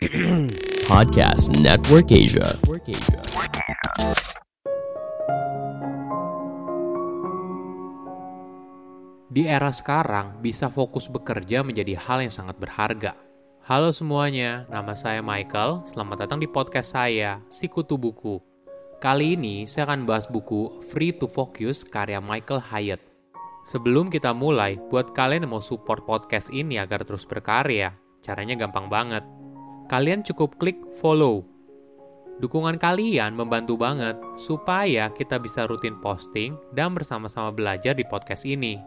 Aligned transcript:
Podcast 0.88 1.52
Network 1.60 2.08
Asia. 2.08 2.56
Di 9.28 9.44
era 9.44 9.68
sekarang, 9.68 10.40
bisa 10.40 10.72
fokus 10.72 11.04
bekerja 11.04 11.60
menjadi 11.60 12.00
hal 12.00 12.24
yang 12.24 12.32
sangat 12.32 12.56
berharga. 12.56 13.12
Halo 13.68 13.92
semuanya, 13.92 14.64
nama 14.72 14.96
saya 14.96 15.20
Michael. 15.20 15.84
Selamat 15.84 16.24
datang 16.24 16.40
di 16.40 16.48
podcast 16.48 16.96
saya, 16.96 17.44
Sikutu 17.52 18.00
Buku. 18.00 18.40
Kali 19.04 19.36
ini 19.36 19.68
saya 19.68 19.92
akan 19.92 20.08
bahas 20.08 20.24
buku 20.24 20.80
Free 20.88 21.12
to 21.12 21.28
Focus 21.28 21.84
karya 21.84 22.24
Michael 22.24 22.64
Hyatt. 22.64 23.04
Sebelum 23.68 24.08
kita 24.08 24.32
mulai, 24.32 24.80
buat 24.88 25.12
kalian 25.12 25.44
yang 25.44 25.52
mau 25.52 25.60
support 25.60 26.08
podcast 26.08 26.48
ini 26.48 26.80
agar 26.80 27.04
terus 27.04 27.28
berkarya, 27.28 27.92
caranya 28.24 28.56
gampang 28.56 28.88
banget. 28.88 29.39
Kalian 29.90 30.22
cukup 30.22 30.54
klik 30.62 30.78
follow. 31.02 31.42
Dukungan 32.38 32.78
kalian 32.78 33.34
membantu 33.34 33.74
banget 33.74 34.14
supaya 34.38 35.10
kita 35.10 35.42
bisa 35.42 35.66
rutin 35.66 35.98
posting 35.98 36.54
dan 36.70 36.94
bersama-sama 36.94 37.50
belajar 37.50 37.98
di 37.98 38.06
podcast 38.06 38.46
ini. 38.46 38.78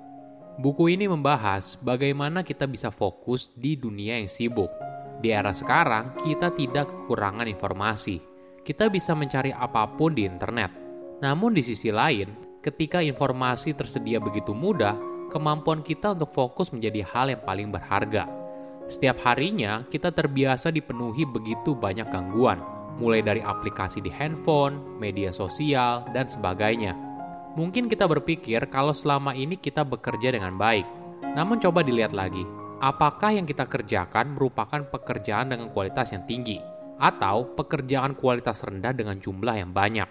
Buku 0.64 0.88
ini 0.88 1.12
membahas 1.12 1.76
bagaimana 1.84 2.40
kita 2.40 2.72
bisa 2.72 2.88
fokus 2.88 3.52
di 3.52 3.76
dunia 3.76 4.16
yang 4.16 4.32
sibuk. 4.32 4.72
Di 5.20 5.36
era 5.36 5.52
sekarang, 5.52 6.16
kita 6.24 6.56
tidak 6.56 6.88
kekurangan 6.88 7.52
informasi. 7.52 8.24
Kita 8.64 8.88
bisa 8.88 9.12
mencari 9.12 9.52
apa 9.52 9.84
pun 10.00 10.16
di 10.16 10.24
internet. 10.24 10.72
Namun 11.20 11.52
di 11.52 11.68
sisi 11.68 11.92
lain, 11.92 12.32
ketika 12.64 13.04
informasi 13.04 13.76
tersedia 13.76 14.24
begitu 14.24 14.56
mudah, 14.56 14.96
kemampuan 15.28 15.84
kita 15.84 16.16
untuk 16.16 16.32
fokus 16.32 16.72
menjadi 16.72 17.04
hal 17.12 17.28
yang 17.28 17.44
paling 17.44 17.76
berharga. 17.76 18.43
Setiap 18.88 19.24
harinya, 19.24 19.88
kita 19.88 20.12
terbiasa 20.12 20.70
dipenuhi 20.70 21.24
begitu 21.24 21.74
banyak 21.74 22.08
gangguan, 22.12 22.60
mulai 23.00 23.24
dari 23.24 23.40
aplikasi 23.40 24.04
di 24.04 24.12
handphone, 24.12 25.00
media 25.00 25.32
sosial, 25.32 26.04
dan 26.12 26.28
sebagainya 26.28 27.14
Mungkin 27.54 27.86
kita 27.86 28.10
berpikir 28.10 28.66
kalau 28.74 28.98
selama 28.98 29.38
ini 29.38 29.62
kita 29.62 29.86
bekerja 29.86 30.34
dengan 30.34 30.58
baik. 30.58 30.90
Namun 31.38 31.62
coba 31.62 31.86
dilihat 31.86 32.10
lagi, 32.10 32.42
apakah 32.82 33.30
yang 33.30 33.46
kita 33.46 33.70
kerjakan 33.70 34.34
merupakan 34.34 34.82
pekerjaan 34.90 35.54
dengan 35.54 35.70
kualitas 35.70 36.18
yang 36.18 36.26
tinggi 36.26 36.58
atau 36.98 37.54
pekerjaan 37.54 38.18
kualitas 38.18 38.66
rendah 38.66 38.98
dengan 38.98 39.22
jumlah 39.22 39.54
yang 39.54 39.70
banyak? 39.70 40.10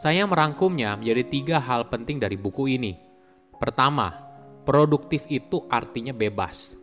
Saya 0.00 0.24
merangkumnya 0.24 0.96
menjadi 0.96 1.22
tiga 1.28 1.56
hal 1.60 1.92
penting 1.92 2.16
dari 2.16 2.40
buku 2.40 2.72
ini. 2.72 2.96
Pertama, 3.60 4.16
produktif 4.64 5.28
itu 5.28 5.60
artinya 5.68 6.16
bebas. 6.16 6.80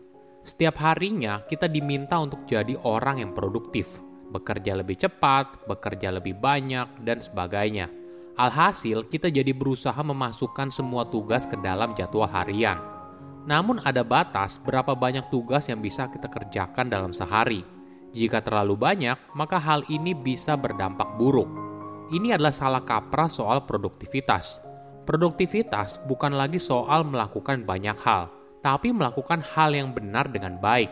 Setiap 0.48 0.80
harinya 0.80 1.44
kita 1.44 1.67
diminta 1.67 2.16
untuk 2.23 2.48
jadi 2.48 2.80
orang 2.88 3.20
yang 3.20 3.36
produktif, 3.36 4.00
bekerja 4.31 4.80
lebih 4.80 4.95
cepat, 4.95 5.67
bekerja 5.67 6.08
lebih 6.08 6.39
banyak, 6.39 7.04
dan 7.04 7.20
sebagainya. 7.20 7.92
Alhasil, 8.39 9.12
kita 9.12 9.28
jadi 9.28 9.52
berusaha 9.52 10.00
memasukkan 10.00 10.72
semua 10.72 11.04
tugas 11.04 11.44
ke 11.44 11.59
dalam 11.59 11.92
jadwal 12.00 12.31
harian. 12.31 12.80
Namun 13.44 13.84
ada 13.84 14.08
batas 14.08 14.56
berapa 14.64 14.95
banyak 14.95 15.28
tugas 15.28 15.67
yang 15.67 15.84
bisa 15.84 16.08
kita 16.08 16.31
kerjakan 16.31 16.88
dalam 16.88 17.11
sehari. 17.11 17.67
Jika 18.16 18.39
terlalu 18.39 18.80
banyak, 18.80 19.20
maka 19.36 19.59
hal 19.59 19.84
ini 19.92 20.16
bisa 20.16 20.56
berdampak 20.56 21.20
buruk. 21.20 21.52
Ini 22.08 22.39
adalah 22.39 22.56
salah 22.56 22.88
kaprah 22.88 23.28
soal 23.28 23.67
produktivitas. 23.67 24.64
Produktivitas 25.04 26.00
bukan 26.08 26.39
lagi 26.39 26.56
soal 26.56 27.04
melakukan 27.04 27.67
banyak 27.67 28.00
hal, 28.00 28.32
tapi 28.68 28.92
melakukan 28.92 29.40
hal 29.56 29.72
yang 29.72 29.96
benar 29.96 30.28
dengan 30.28 30.60
baik. 30.60 30.92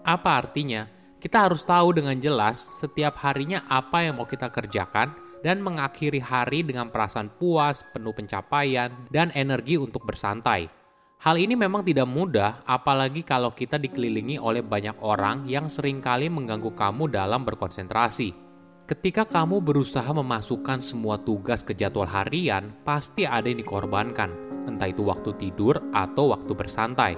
Apa 0.00 0.40
artinya? 0.40 0.88
Kita 1.20 1.44
harus 1.44 1.60
tahu 1.60 1.92
dengan 1.92 2.16
jelas 2.16 2.72
setiap 2.72 3.20
harinya 3.20 3.68
apa 3.68 4.08
yang 4.08 4.16
mau 4.16 4.24
kita 4.24 4.48
kerjakan 4.48 5.12
dan 5.44 5.60
mengakhiri 5.60 6.24
hari 6.24 6.64
dengan 6.64 6.88
perasaan 6.88 7.28
puas, 7.36 7.84
penuh 7.92 8.16
pencapaian, 8.16 8.88
dan 9.12 9.28
energi 9.36 9.76
untuk 9.76 10.08
bersantai. 10.08 10.72
Hal 11.20 11.36
ini 11.36 11.52
memang 11.52 11.84
tidak 11.84 12.08
mudah, 12.08 12.64
apalagi 12.64 13.22
kalau 13.28 13.52
kita 13.52 13.76
dikelilingi 13.76 14.40
oleh 14.40 14.64
banyak 14.64 14.96
orang 15.04 15.44
yang 15.44 15.68
sering 15.68 16.00
kali 16.00 16.32
mengganggu 16.32 16.72
kamu 16.72 17.12
dalam 17.12 17.44
berkonsentrasi. 17.44 18.51
Ketika 18.92 19.24
kamu 19.24 19.64
berusaha 19.64 20.12
memasukkan 20.12 20.84
semua 20.84 21.16
tugas 21.16 21.64
ke 21.64 21.72
jadwal 21.72 22.04
harian, 22.04 22.76
pasti 22.84 23.24
ada 23.24 23.48
yang 23.48 23.64
dikorbankan, 23.64 24.28
entah 24.68 24.84
itu 24.84 25.00
waktu 25.00 25.32
tidur 25.40 25.80
atau 25.96 26.28
waktu 26.36 26.52
bersantai. 26.52 27.16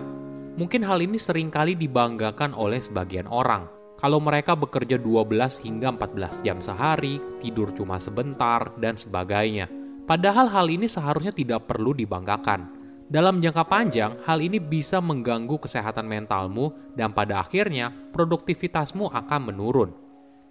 Mungkin 0.55 0.87
hal 0.87 1.03
ini 1.03 1.19
sering 1.19 1.51
kali 1.51 1.75
dibanggakan 1.75 2.55
oleh 2.55 2.79
sebagian 2.79 3.27
orang, 3.27 3.67
kalau 3.99 4.23
mereka 4.23 4.55
bekerja 4.55 5.03
12 5.03 5.67
hingga 5.67 5.91
14 5.99 6.47
jam 6.47 6.63
sehari, 6.63 7.19
tidur 7.43 7.75
cuma 7.75 7.99
sebentar, 7.99 8.71
dan 8.79 8.95
sebagainya. 8.95 9.67
Padahal 10.07 10.47
hal 10.55 10.71
ini 10.71 10.87
seharusnya 10.87 11.35
tidak 11.35 11.67
perlu 11.67 11.91
dibanggakan. 11.91 12.71
Dalam 13.11 13.43
jangka 13.43 13.67
panjang, 13.67 14.23
hal 14.23 14.39
ini 14.39 14.63
bisa 14.63 15.03
mengganggu 15.03 15.59
kesehatan 15.59 16.07
mentalmu 16.07 16.95
dan 16.95 17.11
pada 17.11 17.43
akhirnya 17.43 17.91
produktivitasmu 18.15 19.11
akan 19.11 19.43
menurun. 19.51 20.04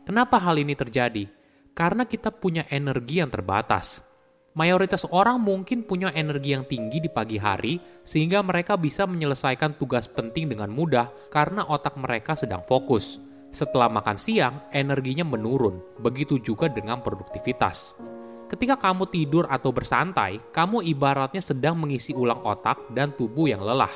Kenapa 0.03 0.35
hal 0.35 0.59
ini 0.59 0.75
terjadi? 0.75 1.31
Karena 1.71 2.03
kita 2.03 2.27
punya 2.27 2.67
energi 2.67 3.23
yang 3.23 3.31
terbatas. 3.31 4.03
Mayoritas 4.53 5.07
orang 5.09 5.41
mungkin 5.41 5.87
punya 5.87 6.13
energi 6.13 6.53
yang 6.53 6.67
tinggi 6.67 7.01
di 7.01 7.09
pagi 7.09 7.39
hari 7.39 7.79
sehingga 8.05 8.43
mereka 8.45 8.77
bisa 8.77 9.09
menyelesaikan 9.09 9.79
tugas 9.81 10.05
penting 10.05 10.51
dengan 10.51 10.69
mudah 10.69 11.09
karena 11.31 11.65
otak 11.65 11.97
mereka 11.97 12.35
sedang 12.35 12.61
fokus. 12.67 13.17
Setelah 13.49 13.89
makan 13.89 14.19
siang, 14.19 14.67
energinya 14.75 15.25
menurun. 15.25 15.81
Begitu 16.03 16.37
juga 16.37 16.69
dengan 16.69 17.01
produktivitas. 17.01 17.97
Ketika 18.51 18.77
kamu 18.77 19.09
tidur 19.09 19.49
atau 19.49 19.73
bersantai, 19.73 20.37
kamu 20.53 20.85
ibaratnya 20.85 21.41
sedang 21.41 21.79
mengisi 21.79 22.13
ulang 22.13 22.43
otak 22.45 22.91
dan 22.93 23.15
tubuh 23.15 23.49
yang 23.49 23.63
lelah. 23.63 23.89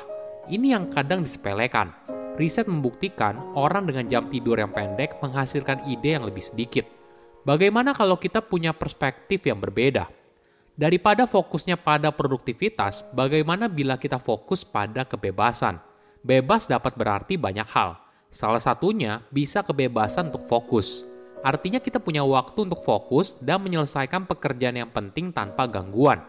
Ini 0.50 0.74
yang 0.74 0.90
kadang 0.90 1.22
disepelekan. 1.22 2.17
Riset 2.38 2.70
membuktikan 2.70 3.34
orang 3.58 3.90
dengan 3.90 4.06
jam 4.06 4.30
tidur 4.30 4.62
yang 4.62 4.70
pendek 4.70 5.18
menghasilkan 5.18 5.84
ide 5.90 6.14
yang 6.14 6.24
lebih 6.24 6.46
sedikit. 6.46 6.86
Bagaimana 7.42 7.90
kalau 7.90 8.14
kita 8.14 8.38
punya 8.38 8.70
perspektif 8.70 9.42
yang 9.42 9.58
berbeda? 9.58 10.06
Daripada 10.78 11.26
fokusnya 11.26 11.74
pada 11.82 12.14
produktivitas, 12.14 13.02
bagaimana 13.10 13.66
bila 13.66 13.98
kita 13.98 14.22
fokus 14.22 14.62
pada 14.62 15.02
kebebasan? 15.02 15.82
Bebas 16.22 16.70
dapat 16.70 16.94
berarti 16.94 17.34
banyak 17.34 17.66
hal 17.66 17.98
Salah 18.28 18.60
satunya 18.60 19.24
bisa 19.32 19.64
kebebasan 19.64 20.28
untuk 20.28 20.44
fokus. 20.44 21.08
Artinya 21.40 21.80
kita 21.80 21.96
punya 21.96 22.20
waktu 22.20 22.68
untuk 22.68 22.84
fokus 22.84 23.40
dan 23.40 23.64
menyelesaikan 23.64 24.28
pekerjaan 24.28 24.84
yang 24.84 24.90
penting 24.92 25.32
tanpa 25.32 25.64
gangguan. 25.64 26.20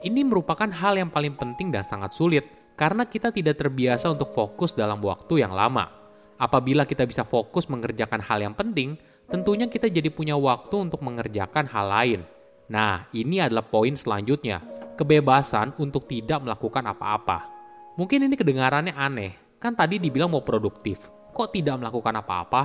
Ini 0.00 0.24
merupakan 0.24 0.66
hal 0.66 0.96
yang 0.96 1.12
paling 1.12 1.36
penting 1.36 1.68
dan 1.68 1.84
sangat 1.84 2.16
sulit 2.16 2.48
karena 2.82 3.06
kita 3.06 3.30
tidak 3.30 3.62
terbiasa 3.62 4.10
untuk 4.10 4.34
fokus 4.34 4.74
dalam 4.74 4.98
waktu 4.98 5.46
yang 5.46 5.54
lama. 5.54 5.86
Apabila 6.34 6.82
kita 6.82 7.06
bisa 7.06 7.22
fokus 7.22 7.70
mengerjakan 7.70 8.18
hal 8.18 8.42
yang 8.42 8.58
penting, 8.58 8.98
tentunya 9.30 9.70
kita 9.70 9.86
jadi 9.86 10.10
punya 10.10 10.34
waktu 10.34 10.90
untuk 10.90 10.98
mengerjakan 10.98 11.70
hal 11.70 11.86
lain. 11.86 12.20
Nah, 12.66 13.06
ini 13.14 13.38
adalah 13.38 13.62
poin 13.62 13.94
selanjutnya, 13.94 14.58
kebebasan 14.98 15.78
untuk 15.78 16.10
tidak 16.10 16.42
melakukan 16.42 16.82
apa-apa. 16.90 17.46
Mungkin 17.94 18.26
ini 18.26 18.34
kedengarannya 18.34 18.98
aneh, 18.98 19.38
kan 19.62 19.78
tadi 19.78 20.02
dibilang 20.02 20.34
mau 20.34 20.42
produktif 20.42 21.22
kok 21.32 21.54
tidak 21.54 21.80
melakukan 21.80 22.18
apa-apa? 22.18 22.62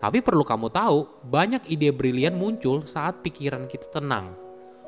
Tapi 0.00 0.20
perlu 0.24 0.44
kamu 0.44 0.72
tahu, 0.72 1.28
banyak 1.28 1.68
ide 1.72 1.92
brilian 1.92 2.38
muncul 2.38 2.84
saat 2.86 3.20
pikiran 3.20 3.68
kita 3.68 3.92
tenang. 3.92 4.45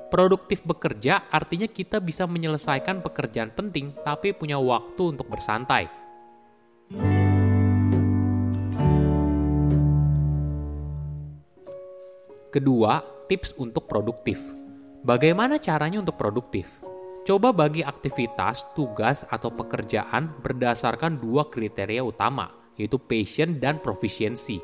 Produktif 0.09 0.65
bekerja 0.65 1.29
artinya 1.29 1.69
kita 1.69 2.01
bisa 2.01 2.25
menyelesaikan 2.25 3.05
pekerjaan 3.05 3.53
penting 3.53 3.93
tapi 4.01 4.33
punya 4.33 4.57
waktu 4.57 5.13
untuk 5.13 5.29
bersantai. 5.29 5.85
Kedua, 12.49 13.05
tips 13.29 13.53
untuk 13.61 13.85
produktif. 13.85 14.41
Bagaimana 15.05 15.61
caranya 15.61 16.01
untuk 16.01 16.17
produktif? 16.17 16.81
Coba 17.29 17.53
bagi 17.53 17.85
aktivitas, 17.85 18.73
tugas, 18.73 19.29
atau 19.29 19.53
pekerjaan 19.53 20.33
berdasarkan 20.41 21.21
dua 21.21 21.45
kriteria 21.53 22.01
utama– 22.01 22.49
yaitu 22.79 22.97
passion 22.97 23.59
dan 23.59 23.83
proficiency. 23.83 24.63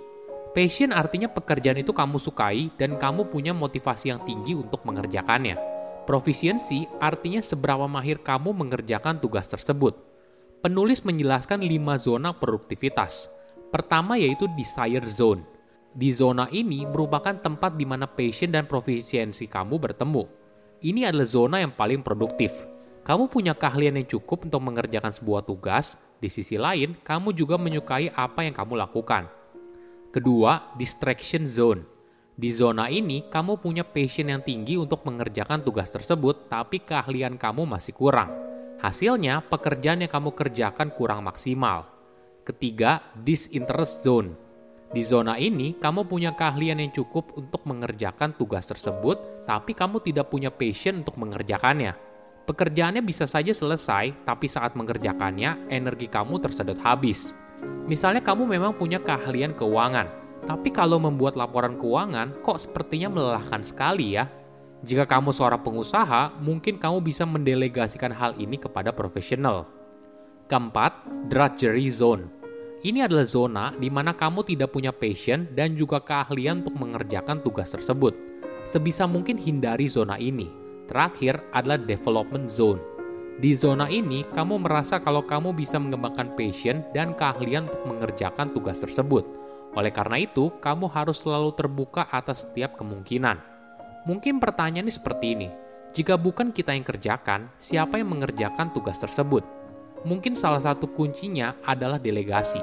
Passion 0.55 0.95
artinya 0.95 1.27
pekerjaan 1.27 1.83
itu 1.83 1.91
kamu 1.91 2.23
sukai 2.23 2.71
dan 2.79 2.95
kamu 2.95 3.27
punya 3.27 3.51
motivasi 3.51 4.15
yang 4.15 4.23
tinggi 4.23 4.55
untuk 4.55 4.87
mengerjakannya. 4.87 5.59
Proficiency 6.07 6.87
artinya 7.03 7.43
seberapa 7.43 7.91
mahir 7.91 8.23
kamu 8.23 8.55
mengerjakan 8.55 9.19
tugas 9.19 9.51
tersebut. 9.51 9.99
Penulis 10.63 11.03
menjelaskan 11.03 11.59
lima 11.59 11.99
zona 11.99 12.31
produktivitas. 12.31 13.27
Pertama 13.75 14.15
yaitu 14.15 14.47
desire 14.55 15.03
zone. 15.11 15.43
Di 15.91 16.15
zona 16.15 16.47
ini 16.55 16.87
merupakan 16.87 17.35
tempat 17.35 17.75
di 17.75 17.83
mana 17.83 18.07
passion 18.07 18.55
dan 18.55 18.71
proficiency 18.71 19.51
kamu 19.51 19.83
bertemu. 19.83 20.23
Ini 20.87 21.11
adalah 21.11 21.27
zona 21.27 21.67
yang 21.67 21.75
paling 21.75 22.07
produktif. 22.07 22.55
Kamu 23.03 23.27
punya 23.27 23.59
keahlian 23.59 23.99
yang 23.99 24.07
cukup 24.07 24.47
untuk 24.47 24.63
mengerjakan 24.63 25.11
sebuah 25.11 25.43
tugas, 25.43 25.99
di 26.23 26.31
sisi 26.31 26.55
lain, 26.55 26.95
kamu 27.03 27.35
juga 27.35 27.59
menyukai 27.59 28.15
apa 28.15 28.47
yang 28.47 28.55
kamu 28.55 28.79
lakukan. 28.79 29.44
Kedua, 30.15 30.71
distraction 30.79 31.43
zone. 31.43 31.83
Di 32.39 32.55
zona 32.55 32.87
ini, 32.87 33.27
kamu 33.27 33.59
punya 33.59 33.83
passion 33.83 34.31
yang 34.31 34.47
tinggi 34.47 34.79
untuk 34.79 35.03
mengerjakan 35.03 35.67
tugas 35.67 35.91
tersebut, 35.91 36.47
tapi 36.47 36.87
keahlian 36.87 37.35
kamu 37.35 37.67
masih 37.67 37.99
kurang. 37.99 38.31
Hasilnya, 38.79 39.43
pekerjaan 39.51 40.07
yang 40.07 40.13
kamu 40.15 40.31
kerjakan 40.39 40.95
kurang 40.95 41.27
maksimal. 41.27 41.91
Ketiga, 42.47 43.03
disinterest 43.27 44.07
zone. 44.07 44.39
Di 44.95 45.03
zona 45.03 45.35
ini, 45.35 45.75
kamu 45.83 46.07
punya 46.07 46.31
keahlian 46.39 46.79
yang 46.79 46.95
cukup 46.95 47.35
untuk 47.35 47.67
mengerjakan 47.67 48.39
tugas 48.39 48.71
tersebut, 48.71 49.19
tapi 49.51 49.75
kamu 49.75 49.99
tidak 49.99 50.31
punya 50.31 50.55
passion 50.55 51.03
untuk 51.03 51.19
mengerjakannya. 51.19 51.91
Pekerjaannya 52.47 53.03
bisa 53.03 53.27
saja 53.27 53.51
selesai, 53.51 54.15
tapi 54.23 54.47
saat 54.47 54.79
mengerjakannya, 54.79 55.75
energi 55.75 56.07
kamu 56.07 56.39
tersedot 56.39 56.79
habis. 56.87 57.35
Misalnya 57.85 58.25
kamu 58.25 58.49
memang 58.49 58.73
punya 58.75 59.01
keahlian 59.03 59.53
keuangan, 59.53 60.09
tapi 60.45 60.73
kalau 60.73 60.97
membuat 60.97 61.37
laporan 61.37 61.77
keuangan 61.77 62.41
kok 62.41 62.61
sepertinya 62.61 63.13
melelahkan 63.13 63.61
sekali 63.65 64.17
ya. 64.17 64.29
Jika 64.85 65.09
kamu 65.09 65.33
seorang 65.33 65.65
pengusaha, 65.65 66.37
mungkin 66.45 66.77
kamu 66.77 67.01
bisa 67.01 67.25
mendelegasikan 67.25 68.13
hal 68.13 68.37
ini 68.37 68.61
kepada 68.61 68.93
profesional. 68.93 69.65
Keempat, 70.45 70.93
drudgery 71.33 71.89
zone. 71.89 72.29
Ini 72.85 73.09
adalah 73.09 73.25
zona 73.25 73.73
di 73.73 73.89
mana 73.89 74.13
kamu 74.13 74.45
tidak 74.45 74.77
punya 74.77 74.93
passion 74.93 75.49
dan 75.57 75.73
juga 75.73 76.05
keahlian 76.05 76.61
untuk 76.61 76.77
mengerjakan 76.77 77.41
tugas 77.41 77.73
tersebut. 77.73 78.13
Sebisa 78.69 79.09
mungkin 79.09 79.41
hindari 79.41 79.89
zona 79.89 80.21
ini 80.21 80.65
Terakhir 80.85 81.41
adalah 81.57 81.81
development 81.81 82.53
zone. 82.53 82.94
Di 83.35 83.51
zona 83.59 83.91
ini, 83.91 84.23
kamu 84.23 84.63
merasa 84.63 85.03
kalau 85.03 85.27
kamu 85.27 85.59
bisa 85.59 85.75
mengembangkan 85.83 86.39
passion 86.39 86.87
dan 86.95 87.19
keahlian 87.19 87.67
untuk 87.67 87.83
mengerjakan 87.83 88.55
tugas 88.55 88.79
tersebut. 88.79 89.27
Oleh 89.75 89.91
karena 89.91 90.23
itu, 90.23 90.55
kamu 90.63 90.87
harus 90.87 91.19
selalu 91.19 91.51
terbuka 91.59 92.07
atas 92.15 92.47
setiap 92.47 92.79
kemungkinan. 92.79 93.43
Mungkin 94.07 94.39
pertanyaannya 94.39 94.95
seperti 94.95 95.35
ini. 95.35 95.49
Jika 95.91 96.15
bukan 96.15 96.55
kita 96.55 96.79
yang 96.79 96.87
kerjakan, 96.87 97.51
siapa 97.59 97.99
yang 97.99 98.15
mengerjakan 98.15 98.71
tugas 98.71 99.03
tersebut? 99.03 99.43
Mungkin 100.07 100.39
salah 100.39 100.63
satu 100.63 100.87
kuncinya 100.95 101.59
adalah 101.67 101.99
delegasi. 101.99 102.63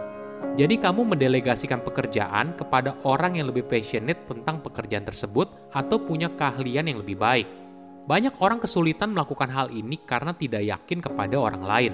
Jadi 0.56 0.79
kamu 0.79 1.15
mendelegasikan 1.15 1.83
pekerjaan 1.83 2.56
kepada 2.56 2.95
orang 3.03 3.39
yang 3.39 3.51
lebih 3.51 3.67
passionate 3.67 4.24
tentang 4.24 4.63
pekerjaan 4.63 5.03
tersebut 5.03 5.51
atau 5.75 6.00
punya 6.00 6.31
keahlian 6.31 6.88
yang 6.88 7.00
lebih 7.03 7.19
baik. 7.19 7.61
Banyak 8.09 8.42
orang 8.42 8.57
kesulitan 8.57 9.13
melakukan 9.13 9.50
hal 9.53 9.69
ini 9.69 10.01
karena 10.01 10.33
tidak 10.33 10.65
yakin 10.65 11.00
kepada 11.06 11.36
orang 11.38 11.62
lain. 11.62 11.94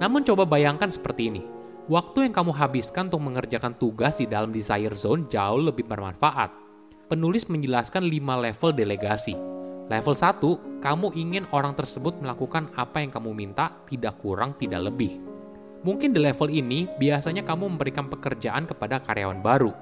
Namun 0.00 0.24
coba 0.24 0.48
bayangkan 0.48 0.88
seperti 0.88 1.28
ini. 1.28 1.42
Waktu 1.92 2.30
yang 2.30 2.34
kamu 2.34 2.56
habiskan 2.56 3.12
untuk 3.12 3.20
mengerjakan 3.26 3.76
tugas 3.76 4.16
di 4.16 4.24
dalam 4.24 4.54
desire 4.54 4.96
zone 4.96 5.28
jauh 5.28 5.60
lebih 5.60 5.84
bermanfaat. 5.84 6.48
Penulis 7.10 7.44
menjelaskan 7.52 8.08
5 8.08 8.44
level 8.48 8.70
delegasi. 8.72 9.36
Level 9.92 10.14
1, 10.16 10.80
kamu 10.80 11.12
ingin 11.12 11.44
orang 11.52 11.76
tersebut 11.76 12.16
melakukan 12.22 12.72
apa 12.78 13.04
yang 13.04 13.12
kamu 13.12 13.36
minta, 13.36 13.76
tidak 13.84 14.16
kurang, 14.24 14.56
tidak 14.56 14.88
lebih. 14.88 15.20
Mungkin 15.84 16.16
di 16.16 16.22
level 16.22 16.48
ini, 16.48 16.88
biasanya 16.96 17.44
kamu 17.44 17.76
memberikan 17.76 18.08
pekerjaan 18.08 18.64
kepada 18.64 19.02
karyawan 19.02 19.42
baru 19.44 19.74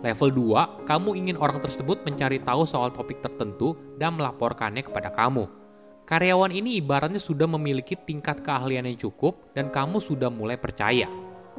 Level 0.00 0.32
2, 0.32 0.88
kamu 0.88 1.10
ingin 1.12 1.36
orang 1.36 1.60
tersebut 1.60 2.00
mencari 2.08 2.40
tahu 2.40 2.64
soal 2.64 2.88
topik 2.88 3.20
tertentu 3.20 3.76
dan 4.00 4.16
melaporkannya 4.16 4.80
kepada 4.80 5.12
kamu. 5.12 5.44
Karyawan 6.08 6.56
ini 6.56 6.80
ibaratnya 6.80 7.20
sudah 7.20 7.44
memiliki 7.44 8.00
tingkat 8.00 8.40
keahlian 8.40 8.88
yang 8.88 8.96
cukup 8.96 9.52
dan 9.52 9.68
kamu 9.68 10.00
sudah 10.00 10.32
mulai 10.32 10.56
percaya. 10.56 11.04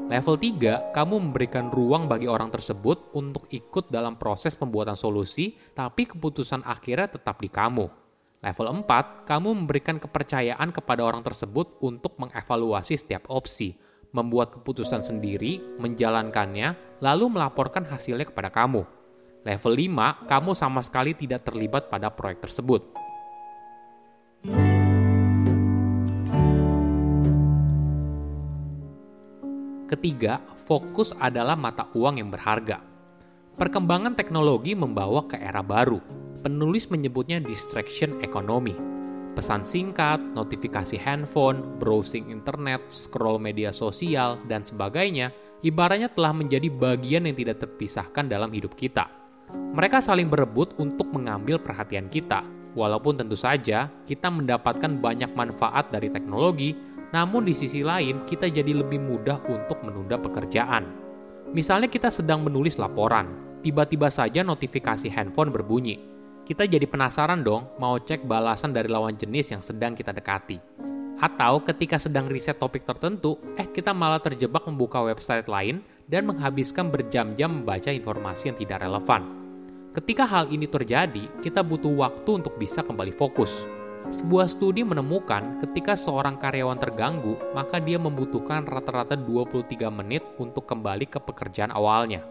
Level 0.09 0.41
3, 0.41 0.89
kamu 0.89 1.15
memberikan 1.21 1.69
ruang 1.69 2.09
bagi 2.09 2.25
orang 2.25 2.49
tersebut 2.49 3.13
untuk 3.13 3.45
ikut 3.53 3.93
dalam 3.93 4.17
proses 4.17 4.57
pembuatan 4.57 4.97
solusi, 4.97 5.53
tapi 5.77 6.09
keputusan 6.09 6.65
akhirnya 6.65 7.13
tetap 7.13 7.37
di 7.37 7.47
kamu. 7.47 7.85
Level 8.41 8.67
4, 8.81 9.29
kamu 9.29 9.49
memberikan 9.53 10.01
kepercayaan 10.01 10.73
kepada 10.73 11.05
orang 11.05 11.21
tersebut 11.21 11.77
untuk 11.85 12.17
mengevaluasi 12.17 12.97
setiap 12.97 13.29
opsi 13.29 13.77
membuat 14.11 14.55
keputusan 14.59 15.03
sendiri, 15.03 15.63
menjalankannya, 15.79 16.99
lalu 16.99 17.31
melaporkan 17.31 17.87
hasilnya 17.87 18.27
kepada 18.27 18.51
kamu. 18.51 18.83
Level 19.41 19.73
5, 19.73 20.29
kamu 20.29 20.51
sama 20.53 20.85
sekali 20.85 21.17
tidak 21.17 21.47
terlibat 21.47 21.89
pada 21.89 22.13
proyek 22.13 22.45
tersebut. 22.45 22.85
Ketiga, 29.89 30.39
fokus 30.55 31.11
adalah 31.19 31.59
mata 31.59 31.89
uang 31.91 32.21
yang 32.21 32.29
berharga. 32.31 32.79
Perkembangan 33.59 34.15
teknologi 34.15 34.71
membawa 34.71 35.27
ke 35.27 35.35
era 35.35 35.59
baru. 35.59 35.99
Penulis 36.41 36.87
menyebutnya 36.87 37.43
distraction 37.43 38.23
economy 38.23 39.00
pesan 39.33 39.63
singkat, 39.63 40.19
notifikasi 40.35 40.99
handphone, 40.99 41.79
browsing 41.79 42.29
internet, 42.29 42.83
scroll 42.91 43.39
media 43.39 43.71
sosial, 43.71 44.39
dan 44.45 44.61
sebagainya, 44.61 45.31
ibaratnya 45.63 46.11
telah 46.11 46.35
menjadi 46.35 46.67
bagian 46.69 47.27
yang 47.27 47.35
tidak 47.37 47.63
terpisahkan 47.63 48.27
dalam 48.27 48.51
hidup 48.51 48.75
kita. 48.75 49.07
Mereka 49.51 49.99
saling 49.99 50.31
berebut 50.31 50.75
untuk 50.79 51.11
mengambil 51.11 51.59
perhatian 51.59 52.07
kita, 52.07 52.43
walaupun 52.75 53.19
tentu 53.19 53.35
saja 53.35 53.91
kita 54.07 54.31
mendapatkan 54.31 54.99
banyak 54.99 55.31
manfaat 55.35 55.91
dari 55.91 56.07
teknologi, 56.07 56.75
namun 57.11 57.43
di 57.43 57.51
sisi 57.51 57.83
lain 57.83 58.23
kita 58.23 58.47
jadi 58.47 58.71
lebih 58.71 58.99
mudah 59.03 59.43
untuk 59.51 59.83
menunda 59.83 60.15
pekerjaan. 60.15 60.87
Misalnya 61.51 61.91
kita 61.91 62.07
sedang 62.07 62.47
menulis 62.47 62.79
laporan, 62.79 63.27
tiba-tiba 63.59 64.07
saja 64.07 64.39
notifikasi 64.39 65.11
handphone 65.11 65.51
berbunyi, 65.51 65.99
kita 66.41 66.65
jadi 66.65 66.89
penasaran 66.89 67.45
dong 67.45 67.69
mau 67.77 68.01
cek 68.01 68.25
balasan 68.25 68.73
dari 68.73 68.89
lawan 68.89 69.13
jenis 69.13 69.53
yang 69.53 69.61
sedang 69.61 69.93
kita 69.93 70.09
dekati. 70.09 70.57
Atau 71.21 71.61
ketika 71.61 72.01
sedang 72.01 72.25
riset 72.25 72.57
topik 72.57 72.81
tertentu, 72.81 73.37
eh 73.53 73.69
kita 73.69 73.93
malah 73.93 74.17
terjebak 74.17 74.65
membuka 74.65 75.05
website 75.05 75.45
lain 75.45 75.85
dan 76.09 76.25
menghabiskan 76.25 76.89
berjam-jam 76.89 77.61
membaca 77.61 77.93
informasi 77.93 78.49
yang 78.49 78.57
tidak 78.57 78.81
relevan. 78.81 79.21
Ketika 79.93 80.25
hal 80.25 80.49
ini 80.49 80.65
terjadi, 80.65 81.29
kita 81.45 81.61
butuh 81.61 81.93
waktu 81.93 82.41
untuk 82.41 82.57
bisa 82.57 82.81
kembali 82.81 83.13
fokus. 83.13 83.69
Sebuah 84.09 84.49
studi 84.49 84.81
menemukan 84.81 85.61
ketika 85.61 85.93
seorang 85.93 86.41
karyawan 86.41 86.81
terganggu, 86.81 87.37
maka 87.53 87.77
dia 87.77 88.01
membutuhkan 88.01 88.65
rata-rata 88.65 89.13
23 89.13 89.93
menit 89.93 90.25
untuk 90.41 90.65
kembali 90.65 91.05
ke 91.05 91.21
pekerjaan 91.21 91.69
awalnya. 91.69 92.25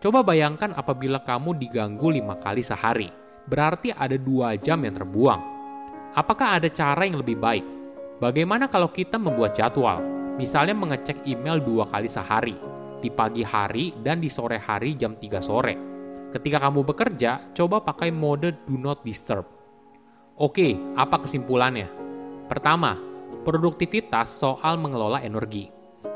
Coba 0.00 0.24
bayangkan 0.24 0.72
apabila 0.72 1.20
kamu 1.20 1.60
diganggu 1.60 2.08
lima 2.08 2.40
kali 2.40 2.64
sehari 2.64 3.19
berarti 3.46 3.94
ada 3.94 4.18
dua 4.18 4.58
jam 4.58 4.82
yang 4.84 4.98
terbuang. 4.98 5.42
Apakah 6.18 6.58
ada 6.58 6.66
cara 6.66 7.06
yang 7.06 7.22
lebih 7.22 7.38
baik? 7.38 7.64
Bagaimana 8.18 8.66
kalau 8.66 8.90
kita 8.90 9.16
membuat 9.16 9.54
jadwal? 9.54 10.02
Misalnya 10.36 10.74
mengecek 10.74 11.22
email 11.28 11.60
dua 11.60 11.86
kali 11.88 12.08
sehari, 12.10 12.56
di 12.98 13.08
pagi 13.08 13.44
hari 13.44 13.94
dan 14.00 14.18
di 14.18 14.28
sore 14.28 14.58
hari 14.58 14.98
jam 14.98 15.14
3 15.16 15.38
sore. 15.38 15.74
Ketika 16.34 16.58
kamu 16.62 16.82
bekerja, 16.82 17.52
coba 17.52 17.82
pakai 17.84 18.10
mode 18.10 18.54
do 18.66 18.76
not 18.80 19.04
disturb. 19.04 19.44
Oke, 20.40 20.74
apa 20.96 21.20
kesimpulannya? 21.20 21.86
Pertama, 22.48 22.96
produktivitas 23.44 24.32
soal 24.32 24.80
mengelola 24.80 25.20
energi. 25.20 25.68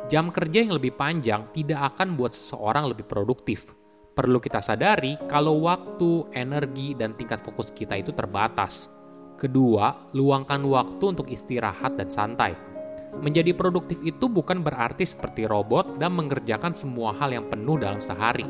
Jam 0.09 0.33
kerja 0.33 0.65
yang 0.65 0.77
lebih 0.77 0.97
panjang 0.97 1.49
tidak 1.53 1.95
akan 1.95 2.17
buat 2.17 2.33
seseorang 2.33 2.89
lebih 2.93 3.05
produktif 3.09 3.84
perlu 4.15 4.39
kita 4.39 4.63
sadari 4.63 5.19
kalau 5.27 5.67
waktu, 5.67 6.31
energi, 6.33 6.95
dan 6.95 7.19
tingkat 7.19 7.43
fokus 7.43 7.75
kita 7.75 7.99
itu 7.99 8.15
terbatas. 8.15 8.89
Kedua, 9.35 10.15
luangkan 10.15 10.63
waktu 10.63 11.05
untuk 11.05 11.27
istirahat 11.27 11.99
dan 11.99 12.07
santai. 12.07 12.55
Menjadi 13.19 13.51
produktif 13.55 13.99
itu 14.07 14.31
bukan 14.31 14.63
berarti 14.63 15.03
seperti 15.03 15.47
robot 15.47 15.99
dan 15.99 16.15
mengerjakan 16.15 16.75
semua 16.75 17.15
hal 17.15 17.35
yang 17.35 17.47
penuh 17.51 17.79
dalam 17.79 17.99
sehari. 17.99 18.47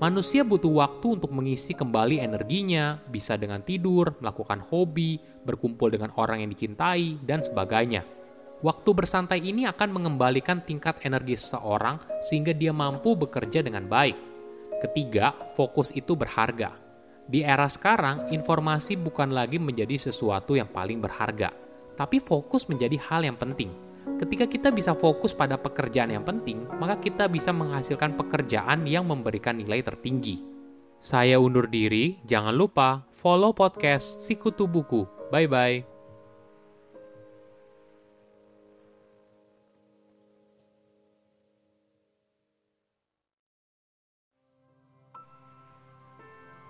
Manusia 0.00 0.40
butuh 0.46 0.72
waktu 0.80 1.20
untuk 1.20 1.28
mengisi 1.28 1.76
kembali 1.76 2.24
energinya, 2.24 2.96
bisa 3.12 3.36
dengan 3.36 3.60
tidur, 3.60 4.16
melakukan 4.24 4.64
hobi, 4.72 5.20
berkumpul 5.44 5.92
dengan 5.92 6.08
orang 6.16 6.40
yang 6.40 6.50
dicintai, 6.50 7.20
dan 7.20 7.44
sebagainya. 7.44 8.00
Waktu 8.64 8.90
bersantai 8.96 9.44
ini 9.44 9.68
akan 9.68 9.92
mengembalikan 9.92 10.64
tingkat 10.64 10.96
energi 11.04 11.36
seseorang 11.36 12.00
sehingga 12.24 12.56
dia 12.56 12.72
mampu 12.72 13.12
bekerja 13.12 13.60
dengan 13.64 13.88
baik 13.88 14.29
Ketiga, 14.80 15.36
fokus 15.54 15.92
itu 15.92 16.16
berharga. 16.16 16.72
Di 17.28 17.44
era 17.44 17.68
sekarang, 17.68 18.32
informasi 18.32 18.96
bukan 18.96 19.30
lagi 19.30 19.60
menjadi 19.60 20.10
sesuatu 20.10 20.56
yang 20.56 20.66
paling 20.72 20.98
berharga, 20.98 21.52
tapi 21.94 22.18
fokus 22.18 22.66
menjadi 22.66 22.96
hal 23.06 23.22
yang 23.22 23.36
penting. 23.36 23.70
Ketika 24.16 24.48
kita 24.48 24.68
bisa 24.72 24.96
fokus 24.96 25.36
pada 25.36 25.60
pekerjaan 25.60 26.10
yang 26.10 26.24
penting, 26.24 26.64
maka 26.80 26.96
kita 26.96 27.28
bisa 27.28 27.52
menghasilkan 27.52 28.16
pekerjaan 28.16 28.88
yang 28.88 29.04
memberikan 29.04 29.60
nilai 29.60 29.84
tertinggi. 29.84 30.42
Saya 31.00 31.40
undur 31.40 31.68
diri, 31.68 32.20
jangan 32.28 32.52
lupa 32.52 33.08
follow 33.12 33.52
podcast 33.56 34.24
Sikutu 34.24 34.68
Buku. 34.68 35.04
Bye-bye. 35.32 35.99